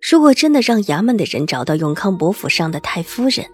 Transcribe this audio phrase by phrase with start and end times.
[0.00, 3.44] 如果真的让衙门的人找到永康伯府上的太夫人，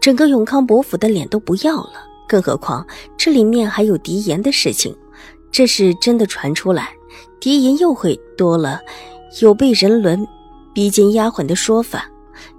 [0.00, 1.92] 整个永康伯府的脸都不要了。
[2.26, 2.86] 更何况
[3.18, 4.96] 这里面还有狄言的事情，
[5.50, 6.94] 这是真的传出来，
[7.40, 8.80] 狄言又会多了
[9.42, 10.26] 有被人伦
[10.72, 12.08] 逼奸丫鬟的说法。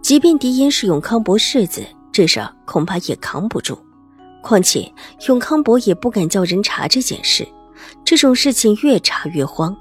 [0.02, 3.77] 即便狄言是永康伯世子，这事儿恐怕也扛不住。
[4.41, 4.94] 况且
[5.27, 7.48] 永康伯也不敢叫人查这件事，
[8.05, 9.76] 这种事情越查越慌。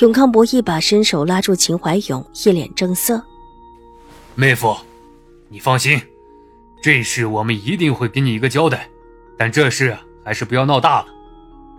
[0.00, 3.22] 永康伯一把伸手拉住秦怀勇，一脸正色
[4.34, 4.74] ：“妹夫，
[5.48, 6.00] 你放心，
[6.82, 8.88] 这事我们一定会给你一个交代。
[9.36, 11.06] 但这事还是不要闹大了。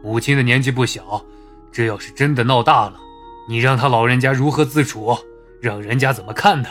[0.04, 1.26] 母亲的年纪不小，
[1.72, 3.00] 这要是真的闹大了，
[3.50, 5.18] 你让他老人家如何自处？
[5.60, 6.70] 让人家怎么看他？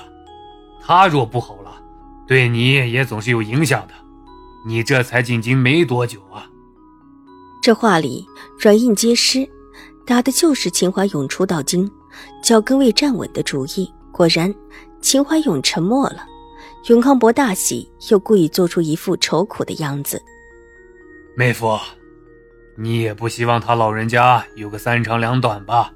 [0.80, 1.82] 他若不好了，
[2.26, 3.94] 对你也总是有影响的。
[4.64, 6.48] 你这才进京没多久啊！”
[7.60, 8.26] 这话里
[8.60, 9.48] 软硬皆施。
[10.04, 11.90] 打的就是秦怀勇初到京，
[12.42, 13.90] 脚跟未站稳的主意。
[14.10, 14.52] 果然，
[15.00, 16.26] 秦怀勇沉默了。
[16.88, 20.20] 永康伯大喜，又故意做出一副愁苦的样子。
[21.36, 21.78] 妹夫，
[22.76, 25.92] 你也不希望他老人家有个三长两短吧？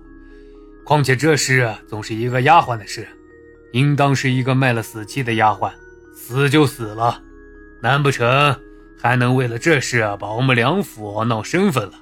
[0.85, 3.07] 况且这事总是一个丫鬟的事，
[3.73, 5.73] 应当是一个卖了死气的丫鬟，
[6.17, 7.21] 死就死了，
[7.83, 8.57] 难不成
[8.97, 11.95] 还能为了这事把我们梁府闹身份了？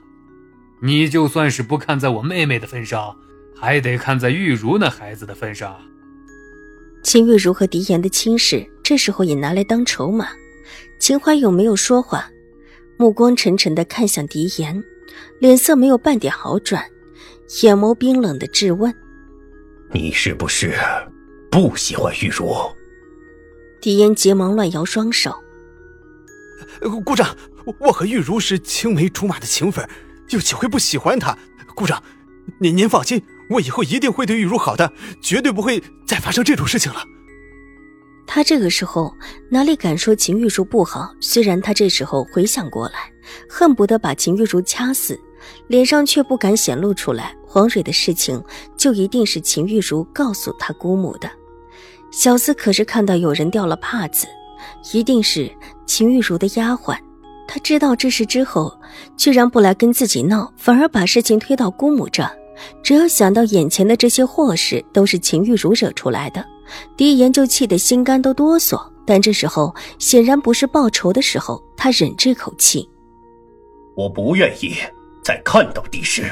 [0.85, 3.17] 你就算是不看在我妹妹的份上，
[3.57, 5.81] 还得看在玉茹那孩子的份上。
[7.03, 10.29] 秦玉茹和狄言的亲事，这时候也拿来当筹码。
[10.99, 12.31] 秦怀勇没有说话，
[12.99, 14.85] 目光沉沉的看向狄言，
[15.39, 16.85] 脸色没有半点好转，
[17.63, 18.95] 眼眸冰冷的质问
[19.91, 20.75] ：“你是不是
[21.51, 22.55] 不喜欢玉茹？”
[23.81, 25.35] 狄言急忙乱摇双手
[27.07, 27.35] ：“姑丈，
[27.79, 29.89] 我和玉茹是青梅竹马的情分。”
[30.31, 31.37] 又岂会不喜欢他？
[31.75, 32.03] 姑丈，
[32.59, 37.03] 您您放心，我以后一定会对玉茹好的，绝对不会再发生这种事情了。
[38.27, 39.15] 他这个时候
[39.51, 41.15] 哪里敢说秦玉茹不好？
[41.21, 43.13] 虽然他这时候回想过来，
[43.49, 45.19] 恨不得把秦玉茹掐死，
[45.67, 47.37] 脸上却不敢显露出来。
[47.47, 48.43] 黄蕊的事情
[48.77, 51.31] 就一定是秦玉茹告诉他姑母的。
[52.11, 54.27] 小厮可是看到有人掉了帕子，
[54.93, 55.51] 一定是
[55.87, 56.97] 秦玉茹的丫鬟。
[57.47, 58.77] 他知道这事之后，
[59.17, 62.25] 居然不来跟自己闹，反而把事情推到姑母这。
[62.83, 66.45] 只要想到眼前的这些祸事都是秦玉茹惹出来的，
[66.97, 68.81] 狄言就气得心肝都哆嗦。
[69.07, 72.89] 但这时候显然不是报仇的时候，他忍这口气。
[73.95, 74.75] 我不愿意
[75.23, 76.25] 再看到狄氏。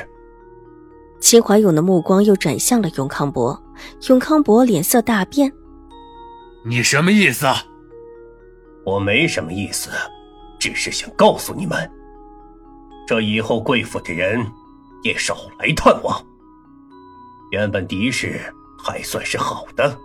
[1.20, 3.60] 秦怀勇的目光又转向了永康伯，
[4.08, 5.52] 永康伯脸色大变
[6.64, 7.46] ：“你什么意思
[8.86, 9.90] ？”“我没什么意思。”
[10.62, 11.90] 只是想告诉你们，
[13.04, 14.40] 这以后贵府的人
[15.02, 16.24] 也少来探望。
[17.50, 18.40] 原本狄氏
[18.78, 19.98] 还算是好的，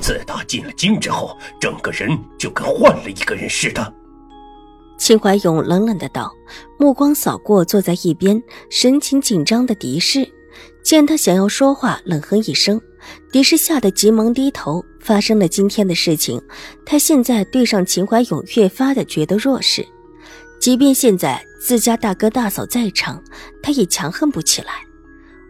[0.00, 3.94] 自打进了京之后，整个人就跟换了一个人似的。
[4.98, 6.32] 秦怀勇冷冷的道，
[6.80, 10.28] 目光扫过坐在一边神情紧张的狄氏，
[10.82, 12.80] 见他想要说话，冷哼一声。
[13.30, 14.84] 狄氏吓得急忙低头。
[15.00, 16.40] 发生了今天的事情，
[16.86, 19.84] 他现在对上秦怀勇越发的觉得弱势。
[20.60, 23.20] 即便现在自家大哥大嫂在场，
[23.60, 24.74] 他也强横不起来。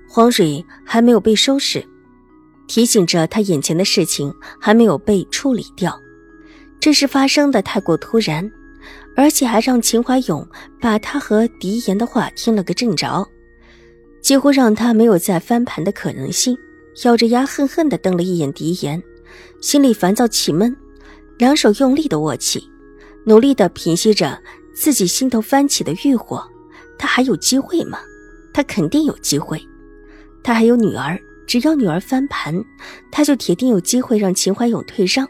[0.09, 1.85] 黄蕊还没有被收拾，
[2.67, 6.01] 提醒着他眼前的事情还没有被处理掉。
[6.81, 8.51] 这事发生的太过突然，
[9.15, 10.49] 而且还让秦怀勇
[10.81, 13.29] 把他和狄言的话听了个正着，
[14.23, 16.57] 几乎让他没有再翻盘的可能性。
[17.05, 19.03] 咬着牙恨恨地瞪了一眼狄言。
[19.61, 20.77] 心里烦躁气闷，
[21.39, 22.69] 两手用力的握起，
[23.25, 24.39] 努力的平息着
[24.75, 26.43] 自己心头翻起的欲火。
[26.99, 27.99] 他还有机会吗？
[28.53, 29.61] 他肯定有机会。
[30.43, 32.55] 他还有女儿，只要女儿翻盘，
[33.11, 35.27] 他就铁定有机会让秦怀勇退让。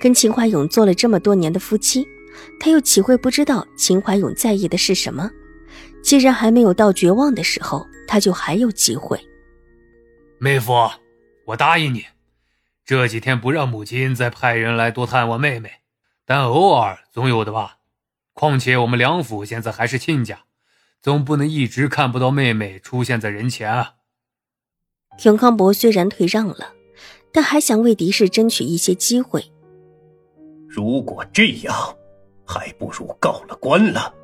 [0.00, 2.06] 跟秦怀勇做了这么多年的夫妻，
[2.58, 5.30] 他又岂会不知道秦怀勇在意的是什么？
[6.02, 9.18] 既然还没有到绝望的时候，他就还有机会。
[10.38, 10.90] 妹夫，
[11.46, 12.04] 我答应你。
[12.84, 15.70] 这几天不让母亲再派人来多探望妹妹，
[16.24, 17.78] 但偶尔总有的吧。
[18.34, 20.40] 况且我们梁府现在还是亲家，
[21.00, 23.94] 总不能一直看不到妹妹出现在人前啊。
[25.16, 26.74] 田康伯虽然退让了，
[27.32, 29.50] 但还想为狄氏争取一些机会。
[30.68, 31.74] 如果这样，
[32.44, 34.14] 还不如告了官了。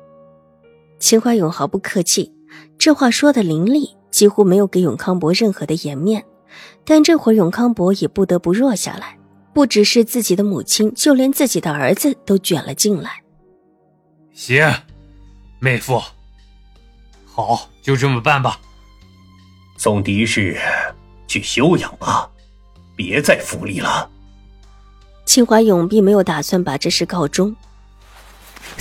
[0.99, 2.31] 秦怀勇毫不客气，
[2.77, 6.23] 这话说的凌厉，几乎没有给永康伯任何的颜面。
[6.85, 9.17] 但这会永康伯也不得不弱下来，
[9.53, 13.21] 不只是自己的母亲，就连自己的儿子都卷了进来。
[14.33, 14.65] 行，
[15.59, 16.01] 妹夫，
[17.25, 18.57] 好，就这么办吧。
[19.75, 20.57] 送狄氏
[21.27, 22.31] 去休养吧，
[22.95, 24.09] 别再府里了。
[25.25, 27.53] 秦怀勇并没有打算把这事告终。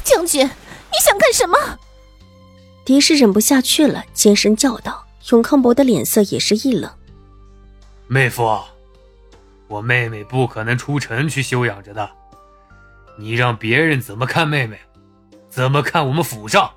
[0.05, 1.59] 将军，你想干什么？
[2.85, 5.05] 狄氏忍不下去了，尖声叫道。
[5.31, 6.91] 永康伯的脸色也是一冷。
[8.09, 8.59] 妹夫，
[9.69, 12.11] 我妹妹不可能出城去休养着的，
[13.19, 14.79] 你让别人怎么看妹妹？
[15.49, 16.71] 怎么看我们府上？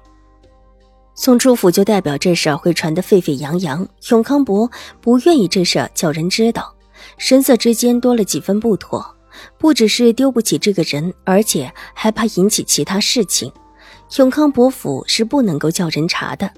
[1.15, 3.87] 送出府就代表这事儿会传得沸沸扬扬。
[4.09, 4.69] 永康伯
[5.01, 6.75] 不愿意这事儿叫人知道，
[7.17, 9.15] 神色之间多了几分不妥。
[9.57, 13.51] 不只是丢不起这个人，而且还怕引起其他事情。
[14.17, 16.49] 永康伯府是不能够叫人查的。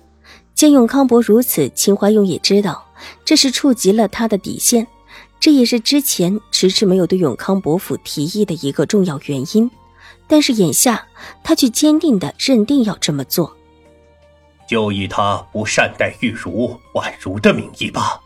[0.58, 2.84] 见永康伯如此，秦怀勇也知道
[3.24, 4.88] 这是触及了他的底线，
[5.40, 9.70] 这也是之前迟迟没有对永康伯府提议的一个重要原因。
[10.26, 11.08] 但是眼下，
[11.44, 13.56] 他却坚定的认定要这么做，
[14.68, 18.20] 就以他不善待玉茹、婉如的名义吧。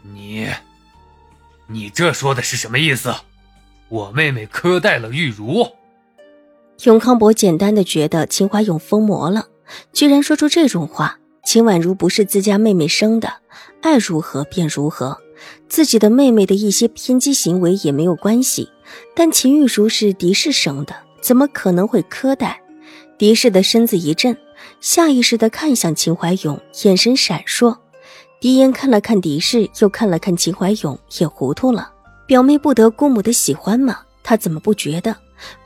[0.00, 0.48] 你，
[1.66, 3.14] 你这说的是什么意思？
[3.90, 5.66] 我妹妹苛待了玉茹。
[6.84, 9.46] 永康伯简单的觉得秦怀勇疯魔了，
[9.92, 11.18] 居然说出这种话。
[11.44, 13.32] 秦婉如不是自家妹妹生的，
[13.80, 15.16] 爱如何便如何，
[15.66, 18.68] 自己的妹妹的一些偏激行为也没有关系。
[19.14, 22.60] 但秦玉如是狄氏生的，怎么可能会苛待？
[23.16, 24.36] 狄氏的身子一震，
[24.80, 27.74] 下意识的看向秦怀勇，眼神闪烁。
[28.40, 31.90] 狄言看了看狄氏，又看了看秦怀勇，也糊涂了。
[32.26, 34.00] 表妹不得姑母的喜欢吗？
[34.22, 35.16] 他怎么不觉得？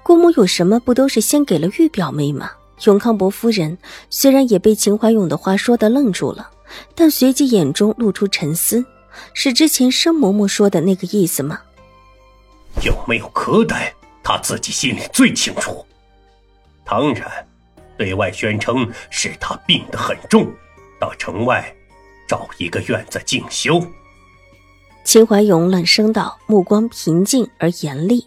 [0.05, 2.53] 姑母有什么不都是先给了玉表妹吗？
[2.85, 3.79] 永康伯夫人
[4.11, 6.51] 虽然也被秦怀勇的话说的愣住了，
[6.95, 8.85] 但随即眼中露出沉思：
[9.35, 11.61] 是之前申嬷嬷说的那个意思吗？
[12.85, 15.85] 有没有苛待，他自己心里最清楚。
[16.85, 17.31] 当然，
[17.97, 20.51] 对外宣称是他病得很重，
[20.99, 21.75] 到城外
[22.27, 23.81] 找一个院子静修。
[25.05, 28.27] 秦怀勇冷声道，目光平静而严厉。